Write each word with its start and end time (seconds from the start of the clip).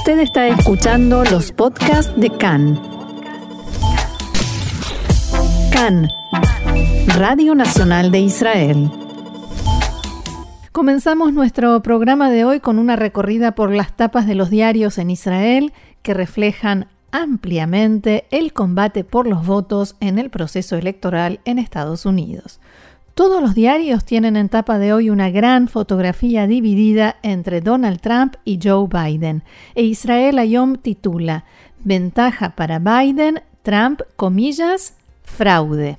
Usted 0.00 0.20
está 0.20 0.48
escuchando 0.48 1.24
los 1.24 1.52
podcasts 1.52 2.10
de 2.18 2.30
CAN. 2.30 2.80
CAN, 5.70 6.08
Radio 7.18 7.54
Nacional 7.54 8.10
de 8.10 8.20
Israel. 8.20 8.90
Comenzamos 10.72 11.34
nuestro 11.34 11.82
programa 11.82 12.30
de 12.30 12.46
hoy 12.46 12.60
con 12.60 12.78
una 12.78 12.96
recorrida 12.96 13.54
por 13.54 13.74
las 13.74 13.94
tapas 13.94 14.26
de 14.26 14.34
los 14.34 14.48
diarios 14.48 14.96
en 14.96 15.10
Israel 15.10 15.74
que 16.00 16.14
reflejan 16.14 16.86
ampliamente 17.12 18.24
el 18.30 18.54
combate 18.54 19.04
por 19.04 19.26
los 19.26 19.46
votos 19.46 19.96
en 20.00 20.18
el 20.18 20.30
proceso 20.30 20.76
electoral 20.76 21.40
en 21.44 21.58
Estados 21.58 22.06
Unidos. 22.06 22.58
Todos 23.14 23.42
los 23.42 23.54
diarios 23.54 24.04
tienen 24.04 24.36
en 24.36 24.48
tapa 24.48 24.78
de 24.78 24.92
hoy 24.92 25.10
una 25.10 25.30
gran 25.30 25.68
fotografía 25.68 26.46
dividida 26.46 27.16
entre 27.22 27.60
Donald 27.60 28.00
Trump 28.00 28.36
y 28.44 28.58
Joe 28.62 28.88
Biden, 28.88 29.42
e 29.74 29.82
Israel 29.82 30.38
Ayom 30.38 30.76
titula 30.76 31.44
Ventaja 31.82 32.56
para 32.56 32.78
Biden, 32.78 33.42
Trump, 33.62 34.00
comillas, 34.16 34.96
fraude. 35.22 35.98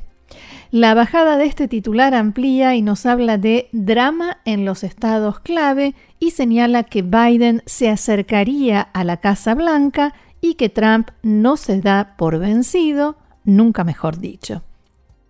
La 0.72 0.94
bajada 0.94 1.36
de 1.36 1.46
este 1.46 1.68
titular 1.68 2.16
amplía 2.16 2.76
y 2.76 2.82
nos 2.82 3.06
habla 3.06 3.38
de 3.38 3.68
drama 3.74 4.38
en 4.46 4.64
los 4.64 4.84
estados 4.86 5.40
clave 5.42 5.96
y 6.18 6.32
señala 6.32 6.84
que 6.84 7.02
Biden 7.02 7.62
se 7.66 7.90
acercaría 7.90 8.82
a 8.82 9.04
la 9.04 9.18
Casa 9.18 9.54
Blanca 9.54 10.14
y 10.40 10.54
que 10.54 10.70
Trump 10.70 11.10
no 11.24 11.58
se 11.58 11.82
da 11.82 12.16
por 12.18 12.40
vencido, 12.40 13.18
nunca 13.44 13.84
mejor 13.84 14.18
dicho. 14.18 14.64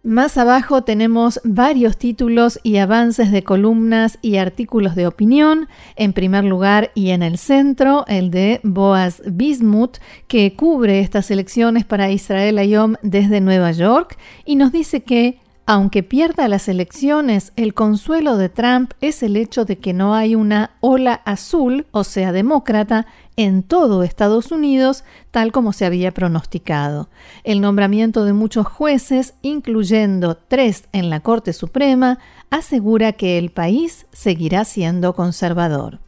Más 0.03 0.39
abajo 0.39 0.81
tenemos 0.81 1.39
varios 1.43 1.95
títulos 1.95 2.59
y 2.63 2.77
avances 2.77 3.31
de 3.31 3.43
columnas 3.43 4.17
y 4.23 4.37
artículos 4.37 4.95
de 4.95 5.05
opinión. 5.05 5.67
En 5.95 6.13
primer 6.13 6.43
lugar 6.43 6.89
y 6.95 7.11
en 7.11 7.21
el 7.21 7.37
centro, 7.37 8.05
el 8.07 8.31
de 8.31 8.61
Boaz 8.63 9.21
Bismuth, 9.27 9.99
que 10.27 10.55
cubre 10.55 11.01
estas 11.01 11.29
elecciones 11.29 11.85
para 11.85 12.09
Israel 12.09 12.57
Ayom 12.57 12.95
desde 13.03 13.41
Nueva 13.41 13.73
York 13.73 14.17
y 14.43 14.55
nos 14.55 14.71
dice 14.71 15.03
que 15.03 15.37
aunque 15.65 16.03
pierda 16.03 16.47
las 16.47 16.67
elecciones, 16.67 17.53
el 17.55 17.73
consuelo 17.73 18.37
de 18.37 18.49
Trump 18.49 18.93
es 18.99 19.23
el 19.23 19.37
hecho 19.37 19.63
de 19.63 19.77
que 19.77 19.93
no 19.93 20.15
hay 20.15 20.35
una 20.35 20.71
ola 20.81 21.21
azul, 21.25 21.85
o 21.91 22.03
sea, 22.03 22.31
demócrata, 22.31 23.05
en 23.37 23.63
todo 23.63 24.03
Estados 24.03 24.51
Unidos, 24.51 25.03
tal 25.31 25.51
como 25.51 25.71
se 25.71 25.85
había 25.85 26.11
pronosticado. 26.11 27.09
El 27.43 27.61
nombramiento 27.61 28.25
de 28.25 28.33
muchos 28.33 28.67
jueces, 28.67 29.35
incluyendo 29.41 30.35
tres 30.35 30.85
en 30.91 31.09
la 31.09 31.21
Corte 31.21 31.53
Suprema, 31.53 32.19
asegura 32.49 33.13
que 33.13 33.37
el 33.37 33.51
país 33.51 34.07
seguirá 34.11 34.65
siendo 34.65 35.13
conservador. 35.15 35.99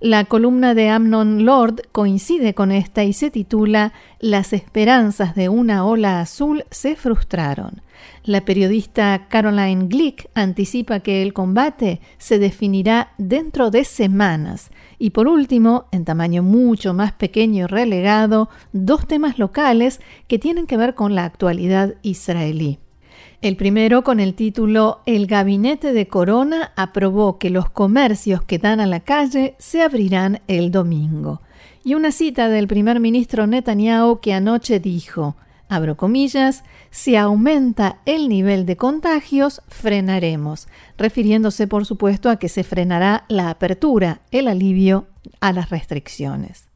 La 0.00 0.26
columna 0.26 0.74
de 0.74 0.90
Amnon 0.90 1.44
Lord 1.44 1.88
coincide 1.90 2.54
con 2.54 2.70
esta 2.70 3.02
y 3.02 3.12
se 3.12 3.32
titula 3.32 3.92
Las 4.20 4.52
esperanzas 4.52 5.34
de 5.34 5.48
una 5.48 5.84
ola 5.84 6.20
azul 6.20 6.64
se 6.70 6.94
frustraron. 6.94 7.82
La 8.22 8.44
periodista 8.44 9.26
Caroline 9.28 9.88
Glick 9.88 10.30
anticipa 10.34 11.00
que 11.00 11.20
el 11.22 11.32
combate 11.32 12.00
se 12.16 12.38
definirá 12.38 13.12
dentro 13.18 13.72
de 13.72 13.84
semanas. 13.84 14.70
Y 15.00 15.10
por 15.10 15.26
último, 15.26 15.86
en 15.90 16.04
tamaño 16.04 16.44
mucho 16.44 16.94
más 16.94 17.10
pequeño 17.10 17.64
y 17.64 17.66
relegado, 17.66 18.50
dos 18.72 19.04
temas 19.08 19.40
locales 19.40 20.00
que 20.28 20.38
tienen 20.38 20.68
que 20.68 20.76
ver 20.76 20.94
con 20.94 21.16
la 21.16 21.24
actualidad 21.24 21.96
israelí. 22.02 22.78
El 23.40 23.56
primero 23.56 24.02
con 24.02 24.18
el 24.18 24.34
título 24.34 25.00
El 25.06 25.26
gabinete 25.26 25.92
de 25.92 26.08
Corona 26.08 26.72
aprobó 26.74 27.38
que 27.38 27.50
los 27.50 27.70
comercios 27.70 28.42
que 28.42 28.58
dan 28.58 28.80
a 28.80 28.86
la 28.86 29.00
calle 29.00 29.54
se 29.58 29.82
abrirán 29.82 30.40
el 30.48 30.70
domingo. 30.70 31.40
Y 31.84 31.94
una 31.94 32.10
cita 32.10 32.48
del 32.48 32.66
primer 32.66 33.00
ministro 33.00 33.46
Netanyahu 33.46 34.20
que 34.20 34.34
anoche 34.34 34.80
dijo, 34.80 35.36
abro 35.68 35.96
comillas, 35.96 36.64
si 36.90 37.16
aumenta 37.16 37.98
el 38.06 38.28
nivel 38.28 38.66
de 38.66 38.76
contagios, 38.76 39.62
frenaremos, 39.68 40.66
refiriéndose 40.96 41.66
por 41.66 41.86
supuesto 41.86 42.30
a 42.30 42.38
que 42.38 42.48
se 42.48 42.64
frenará 42.64 43.24
la 43.28 43.50
apertura, 43.50 44.20
el 44.30 44.48
alivio 44.48 45.06
a 45.40 45.52
las 45.52 45.70
restricciones. 45.70 46.68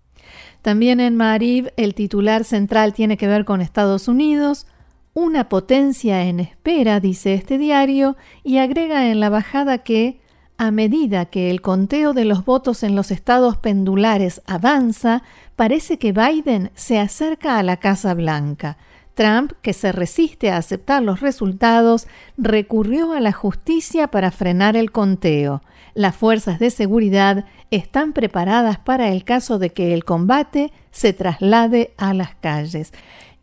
También 0.62 1.00
en 1.00 1.16
Marib 1.16 1.72
el 1.76 1.94
titular 1.94 2.44
central 2.44 2.94
tiene 2.94 3.16
que 3.16 3.26
ver 3.26 3.44
con 3.44 3.60
Estados 3.60 4.06
Unidos, 4.06 4.66
una 5.14 5.48
potencia 5.48 6.24
en 6.24 6.40
espera, 6.40 7.00
dice 7.00 7.34
este 7.34 7.58
diario, 7.58 8.16
y 8.42 8.58
agrega 8.58 9.10
en 9.10 9.20
la 9.20 9.28
bajada 9.28 9.78
que, 9.78 10.20
a 10.56 10.70
medida 10.70 11.26
que 11.26 11.50
el 11.50 11.60
conteo 11.60 12.12
de 12.14 12.24
los 12.24 12.44
votos 12.44 12.82
en 12.82 12.96
los 12.96 13.10
estados 13.10 13.56
pendulares 13.56 14.42
avanza, 14.46 15.22
parece 15.56 15.98
que 15.98 16.12
Biden 16.12 16.70
se 16.74 16.98
acerca 16.98 17.58
a 17.58 17.62
la 17.62 17.76
Casa 17.76 18.14
Blanca. 18.14 18.78
Trump, 19.14 19.52
que 19.60 19.74
se 19.74 19.92
resiste 19.92 20.50
a 20.50 20.56
aceptar 20.56 21.02
los 21.02 21.20
resultados, 21.20 22.06
recurrió 22.38 23.12
a 23.12 23.20
la 23.20 23.32
justicia 23.32 24.08
para 24.08 24.30
frenar 24.30 24.76
el 24.76 24.90
conteo. 24.90 25.62
Las 25.94 26.16
fuerzas 26.16 26.58
de 26.58 26.70
seguridad 26.70 27.44
están 27.70 28.14
preparadas 28.14 28.78
para 28.78 29.10
el 29.10 29.24
caso 29.24 29.58
de 29.58 29.70
que 29.70 29.92
el 29.92 30.04
combate 30.04 30.72
se 30.90 31.12
traslade 31.12 31.92
a 31.98 32.14
las 32.14 32.34
calles. 32.36 32.92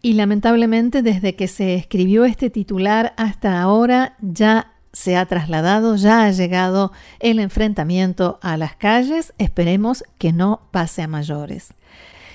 Y 0.01 0.13
lamentablemente 0.13 1.01
desde 1.01 1.35
que 1.35 1.47
se 1.47 1.75
escribió 1.75 2.25
este 2.25 2.49
titular 2.49 3.13
hasta 3.17 3.61
ahora 3.61 4.15
ya 4.21 4.73
se 4.93 5.17
ha 5.17 5.25
trasladado, 5.25 5.95
ya 5.97 6.23
ha 6.23 6.31
llegado 6.31 6.91
el 7.19 7.39
enfrentamiento 7.39 8.39
a 8.41 8.57
las 8.57 8.75
calles. 8.75 9.33
Esperemos 9.37 10.03
que 10.17 10.31
no 10.31 10.61
pase 10.71 11.01
a 11.01 11.07
mayores. 11.07 11.73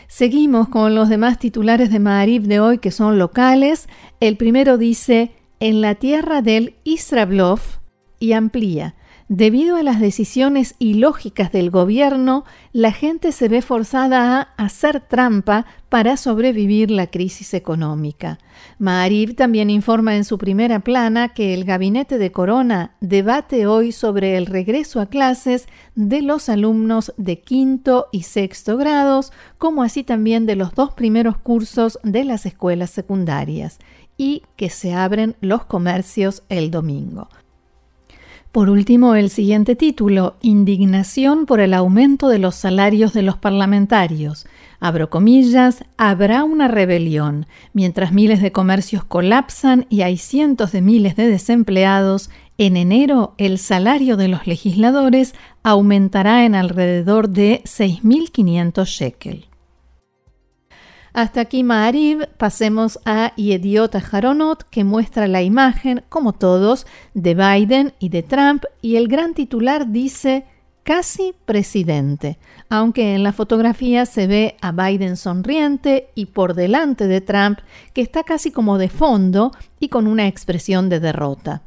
Seguimos 0.09 0.69
con 0.69 0.95
los 0.95 1.09
demás 1.09 1.39
titulares 1.39 1.91
de 1.91 1.99
Maarif 1.99 2.45
de 2.45 2.61
hoy 2.61 2.79
que 2.79 2.91
son 2.91 3.19
locales. 3.19 3.89
El 4.21 4.37
primero 4.37 4.79
dice, 4.79 5.33
en 5.59 5.81
la 5.81 5.95
tierra 5.95 6.43
del 6.43 6.77
Israblov 6.85 7.61
y 8.25 8.33
amplía. 8.33 8.95
Debido 9.29 9.77
a 9.77 9.83
las 9.83 10.01
decisiones 10.01 10.75
ilógicas 10.79 11.53
del 11.53 11.71
gobierno, 11.71 12.45
la 12.73 12.91
gente 12.91 13.33
se 13.33 13.49
ve 13.49 13.61
forzada 13.63 14.41
a 14.41 14.65
hacer 14.65 15.01
trampa 15.01 15.67
para 15.89 16.17
sobrevivir 16.17 16.91
la 16.91 17.07
crisis 17.07 17.55
económica. 17.55 18.39
Maariv 18.79 19.35
también 19.35 19.71
informa 19.71 20.17
en 20.17 20.25
su 20.25 20.39
primera 20.39 20.81
plana 20.81 21.31
que 21.31 21.55
el 21.55 21.65
gabinete 21.65 22.19
de 22.19 22.33
Corona 22.33 22.97
debate 23.01 23.67
hoy 23.67 23.93
sobre 23.93 24.37
el 24.37 24.47
regreso 24.47 25.01
a 25.01 25.07
clases 25.07 25.69
de 25.95 26.21
los 26.23 26.49
alumnos 26.49 27.15
de 27.17 27.41
quinto 27.41 28.09
y 28.13 28.23
sexto 28.23 28.77
grados, 28.77 29.33
como 29.59 29.83
así 29.83 30.03
también 30.03 30.45
de 30.45 30.57
los 30.57 30.75
dos 30.75 30.93
primeros 30.93 31.39
cursos 31.39 31.99
de 32.03 32.25
las 32.25 32.45
escuelas 32.47 32.91
secundarias, 32.91 33.79
y 34.17 34.43
que 34.57 34.71
se 34.71 34.95
abren 34.95 35.37
los 35.41 35.65
comercios 35.65 36.43
el 36.49 36.71
domingo. 36.71 37.29
Por 38.55 38.71
último, 38.71 39.17
el 39.17 39.31
siguiente 39.31 39.75
título, 39.75 40.37
Indignación 40.41 41.45
por 41.45 41.59
el 41.59 41.75
aumento 41.75 42.29
de 42.29 42.39
los 42.39 42.55
salarios 42.55 43.13
de 43.13 43.23
los 43.23 43.37
parlamentarios. 43.37 44.47
Abro 44.79 45.11
comillas, 45.11 45.85
habrá 45.97 46.45
una 46.45 46.69
rebelión. 46.69 47.47
Mientras 47.73 48.13
miles 48.13 48.41
de 48.41 48.53
comercios 48.53 49.03
colapsan 49.03 49.87
y 49.91 50.03
hay 50.03 50.19
cientos 50.19 50.71
de 50.71 50.83
miles 50.83 51.17
de 51.17 51.27
desempleados, 51.27 52.31
en 52.57 52.77
enero 52.77 53.35
el 53.39 53.59
salario 53.59 54.17
de 54.17 54.29
los 54.29 54.47
legisladores 54.47 55.35
aumentará 55.65 56.45
en 56.45 56.55
alrededor 56.55 57.31
de 57.31 57.61
6.500 57.65 58.85
shekel. 58.85 59.47
Hasta 61.15 61.43
aquí 61.43 61.63
Maariv, 61.63 62.27
pasemos 62.39 62.99
a 63.05 63.33
Yediot 63.37 63.95
Haronot, 63.95 64.65
que 64.65 64.83
muestra 64.83 65.29
la 65.29 65.43
imagen, 65.43 66.03
como 66.09 66.33
todos, 66.33 66.89
de 67.15 67.37
Biden 67.37 67.95
y 68.01 68.09
de 68.09 68.25
Trump, 68.25 68.65
y 68.83 68.97
el 68.97 69.07
gran 69.07 69.33
titular 69.33 69.93
dice 69.93 70.45
casi 70.83 71.33
presidente, 71.47 72.37
aunque 72.69 73.15
en 73.15 73.23
la 73.23 73.33
fotografía 73.33 74.07
se 74.07 74.27
ve 74.27 74.57
a 74.61 74.73
Biden 74.73 75.17
sonriente 75.17 76.09
y 76.17 76.27
por 76.27 76.55
delante 76.55 77.07
de 77.07 77.21
Trump, 77.21 77.61
que 77.93 78.03
está 78.03 78.25
casi 78.25 78.51
como 78.51 78.77
de 78.77 78.89
fondo 78.89 79.53
y 79.79 79.91
con 79.91 80.09
una 80.09 80.27
expresión 80.27 80.89
de 80.89 80.99
derrota. 80.99 81.63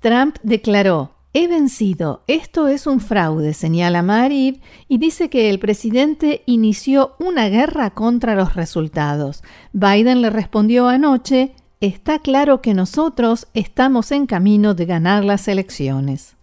Trump 0.00 0.36
declaró, 0.42 1.15
He 1.38 1.48
vencido. 1.48 2.22
Esto 2.28 2.66
es 2.66 2.86
un 2.86 2.98
fraude, 2.98 3.52
señala 3.52 4.02
Marib, 4.02 4.58
y 4.88 4.96
dice 4.96 5.28
que 5.28 5.50
el 5.50 5.58
presidente 5.58 6.42
inició 6.46 7.14
una 7.18 7.50
guerra 7.50 7.90
contra 7.90 8.34
los 8.34 8.54
resultados. 8.54 9.42
Biden 9.74 10.22
le 10.22 10.30
respondió 10.30 10.88
anoche, 10.88 11.52
está 11.82 12.20
claro 12.20 12.62
que 12.62 12.72
nosotros 12.72 13.48
estamos 13.52 14.12
en 14.12 14.24
camino 14.24 14.72
de 14.72 14.86
ganar 14.86 15.26
las 15.26 15.46
elecciones. 15.46 16.36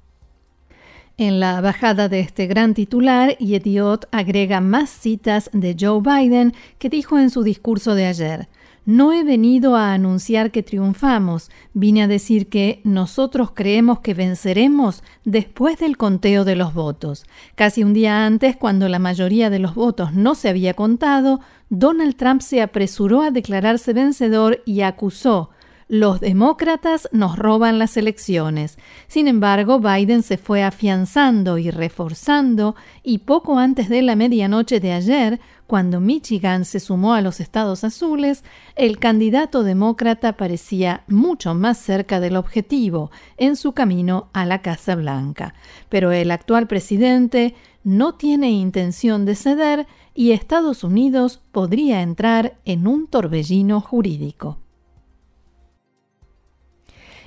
En 1.17 1.39
la 1.39 1.59
bajada 1.61 2.07
de 2.07 2.19
este 2.19 2.45
gran 2.45 2.75
titular, 2.75 3.35
Yediot 3.39 4.07
agrega 4.11 4.61
más 4.61 4.91
citas 4.91 5.49
de 5.53 5.75
Joe 5.79 6.01
Biden 6.01 6.53
que 6.77 6.89
dijo 6.89 7.17
en 7.17 7.31
su 7.31 7.41
discurso 7.41 7.95
de 7.95 8.05
ayer. 8.05 8.47
No 8.85 9.13
he 9.13 9.23
venido 9.23 9.75
a 9.75 9.93
anunciar 9.93 10.51
que 10.51 10.63
triunfamos, 10.63 11.49
vine 11.73 12.03
a 12.03 12.07
decir 12.07 12.47
que 12.47 12.81
nosotros 12.83 13.51
creemos 13.53 13.99
que 13.99 14.13
venceremos 14.13 15.03
después 15.23 15.79
del 15.79 15.97
conteo 15.97 16.43
de 16.43 16.55
los 16.55 16.73
votos. 16.73 17.25
Casi 17.55 17.83
un 17.83 17.93
día 17.93 18.25
antes, 18.25 18.57
cuando 18.57 18.89
la 18.89 18.99
mayoría 18.99 19.49
de 19.49 19.59
los 19.59 19.75
votos 19.75 20.13
no 20.13 20.35
se 20.35 20.49
había 20.49 20.73
contado, 20.73 21.39
Donald 21.69 22.15
Trump 22.15 22.41
se 22.41 22.61
apresuró 22.61 23.21
a 23.21 23.31
declararse 23.31 23.93
vencedor 23.93 24.61
y 24.65 24.81
acusó 24.81 25.49
los 25.87 26.19
demócratas 26.19 27.09
nos 27.11 27.37
roban 27.37 27.79
las 27.79 27.97
elecciones. 27.97 28.77
Sin 29.07 29.27
embargo, 29.27 29.79
Biden 29.79 30.23
se 30.23 30.37
fue 30.37 30.63
afianzando 30.63 31.57
y 31.57 31.71
reforzando 31.71 32.75
y 33.03 33.19
poco 33.19 33.59
antes 33.59 33.89
de 33.89 34.01
la 34.01 34.15
medianoche 34.15 34.79
de 34.79 34.93
ayer, 34.93 35.39
cuando 35.67 35.99
Michigan 35.99 36.65
se 36.65 36.79
sumó 36.79 37.13
a 37.13 37.21
los 37.21 37.39
estados 37.39 37.83
azules, 37.83 38.43
el 38.75 38.99
candidato 38.99 39.63
demócrata 39.63 40.37
parecía 40.37 41.03
mucho 41.07 41.55
más 41.55 41.77
cerca 41.77 42.19
del 42.19 42.35
objetivo 42.35 43.11
en 43.37 43.55
su 43.55 43.73
camino 43.73 44.29
a 44.33 44.45
la 44.45 44.61
Casa 44.61 44.95
Blanca. 44.95 45.53
Pero 45.89 46.11
el 46.11 46.31
actual 46.31 46.67
presidente 46.67 47.55
no 47.83 48.15
tiene 48.15 48.51
intención 48.51 49.25
de 49.25 49.35
ceder 49.35 49.87
y 50.13 50.31
Estados 50.31 50.83
Unidos 50.83 51.41
podría 51.51 52.01
entrar 52.01 52.57
en 52.65 52.87
un 52.87 53.07
torbellino 53.07 53.81
jurídico. 53.81 54.62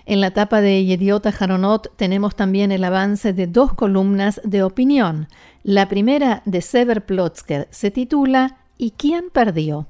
En 0.07 0.21
la 0.21 0.31
tapa 0.31 0.61
de 0.61 0.85
Yediota 0.85 1.35
Haronot 1.39 1.95
tenemos 1.97 2.35
también 2.35 2.73
el 2.73 2.85
avance 2.85 3.33
de 3.33 3.47
dos 3.47 3.75
columnas 3.75 4.41
de 4.45 4.63
opinión. 4.63 5.29
La 5.63 5.89
primera 5.89 6.43
de 6.47 6.63
Sever 6.63 7.05
Plotzker 7.05 7.69
se 7.71 7.91
titula 7.91 8.59
¿Y 8.79 8.93
quién 8.93 9.31
perdió? 9.31 9.89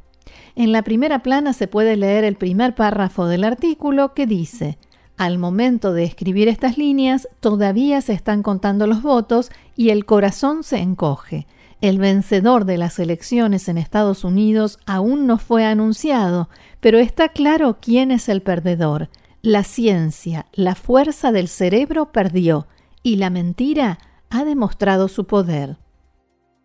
En 0.55 0.73
la 0.73 0.83
primera 0.83 1.21
plana 1.21 1.53
se 1.53 1.69
puede 1.69 1.97
leer 1.97 2.25
el 2.25 2.37
primer 2.37 2.75
párrafo 2.75 3.27
del 3.27 3.45
artículo 3.45 4.15
que 4.15 4.27
dice 4.27 4.79
al 5.17 5.39
momento 5.39 5.95
de 5.95 6.05
escribir 6.05 6.47
estas 6.49 6.77
líneas 6.77 7.27
todavía 7.41 8.03
se 8.03 8.13
están 8.13 8.43
contando 8.43 8.87
los 8.87 9.01
votos 9.01 9.51
y 9.75 9.89
el 9.89 10.05
corazón 10.05 10.63
se 10.63 10.79
encoge. 10.79 11.47
El 11.81 11.99
vencedor 11.99 12.67
de 12.67 12.77
las 12.77 12.99
elecciones 12.99 13.69
en 13.69 13.79
Estados 13.79 14.25
Unidos 14.25 14.79
aún 14.85 15.27
no 15.27 15.39
fue 15.39 15.65
anunciado, 15.65 16.51
pero 16.81 16.99
está 16.99 17.31
claro 17.31 17.79
quién 17.81 18.11
es 18.11 18.29
el 18.29 18.43
perdedor. 18.43 19.09
La 19.46 19.62
ciencia, 19.62 20.46
la 20.54 20.75
fuerza 20.75 21.31
del 21.31 21.46
cerebro 21.46 22.10
perdió 22.10 22.66
y 23.04 23.14
la 23.14 23.31
mentira 23.31 24.00
ha 24.28 24.44
demostrado 24.44 25.06
su 25.06 25.28
poder. 25.28 25.76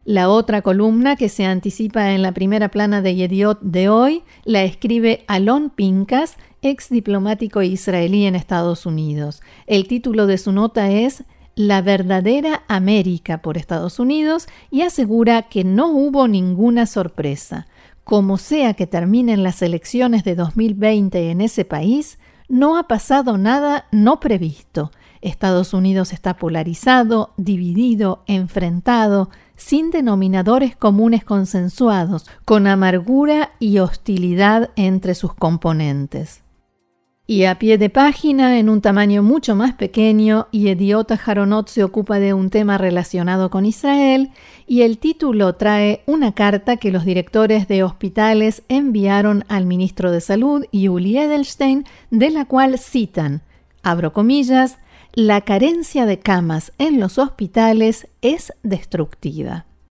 La 0.03 0.29
otra 0.29 0.63
columna 0.63 1.15
que 1.15 1.29
se 1.29 1.45
anticipa 1.45 2.13
en 2.13 2.23
la 2.23 2.31
primera 2.31 2.71
plana 2.71 3.03
de 3.03 3.13
Yediot 3.13 3.61
de 3.61 3.89
hoy 3.89 4.23
la 4.45 4.63
escribe 4.63 5.25
Alon 5.27 5.69
Pincas, 5.69 6.37
ex 6.63 6.89
diplomático 6.89 7.61
israelí 7.61 8.25
en 8.25 8.33
Estados 8.33 8.87
Unidos. 8.87 9.43
El 9.67 9.87
título 9.87 10.25
de 10.25 10.39
su 10.39 10.51
nota 10.51 10.89
es 10.89 11.23
La 11.53 11.83
verdadera 11.83 12.63
América 12.67 13.43
por 13.43 13.59
Estados 13.59 13.99
Unidos 13.99 14.47
y 14.71 14.81
asegura 14.81 15.43
que 15.43 15.63
no 15.63 15.91
hubo 15.91 16.27
ninguna 16.27 16.87
sorpresa. 16.87 17.67
Como 18.03 18.39
sea 18.39 18.73
que 18.73 18.87
terminen 18.87 19.43
las 19.43 19.61
elecciones 19.61 20.23
de 20.23 20.33
2020 20.33 21.29
en 21.29 21.41
ese 21.41 21.63
país, 21.63 22.17
no 22.51 22.77
ha 22.77 22.83
pasado 22.83 23.38
nada 23.38 23.86
no 23.92 24.19
previsto. 24.19 24.92
Estados 25.21 25.74
Unidos 25.74 26.12
está 26.12 26.36
polarizado, 26.36 27.33
dividido, 27.38 28.24
enfrentado, 28.27 29.30
sin 29.56 29.89
denominadores 29.89 30.75
comunes 30.75 31.24
consensuados, 31.24 32.25
con 32.44 32.68
amargura 32.68 33.51
y 33.59 33.80
hostilidad 33.80 34.71
entre 34.75 35.15
sus 35.15 35.33
componentes. 35.33 36.44
Y 37.31 37.45
a 37.45 37.57
pie 37.59 37.77
de 37.77 37.89
página, 37.89 38.59
en 38.59 38.67
un 38.67 38.81
tamaño 38.81 39.23
mucho 39.23 39.55
más 39.55 39.73
pequeño, 39.73 40.47
Idiota 40.51 41.15
Jaronot 41.15 41.69
se 41.69 41.81
ocupa 41.81 42.19
de 42.19 42.33
un 42.33 42.49
tema 42.49 42.77
relacionado 42.77 43.49
con 43.49 43.65
Israel 43.65 44.31
y 44.67 44.81
el 44.81 44.97
título 44.97 45.55
trae 45.55 46.03
una 46.07 46.33
carta 46.33 46.75
que 46.75 46.91
los 46.91 47.05
directores 47.05 47.69
de 47.69 47.83
hospitales 47.83 48.63
enviaron 48.67 49.45
al 49.47 49.65
ministro 49.65 50.11
de 50.11 50.19
Salud, 50.19 50.65
Yuli 50.73 51.19
Edelstein, 51.19 51.85
de 52.09 52.31
la 52.31 52.43
cual 52.43 52.77
citan, 52.77 53.43
abro 53.81 54.11
comillas, 54.11 54.77
la 55.13 55.39
carencia 55.39 56.05
de 56.05 56.19
camas 56.19 56.73
en 56.79 56.99
los 56.99 57.17
hospitales 57.17 58.09
es 58.21 58.51
destructiva. 58.61 59.67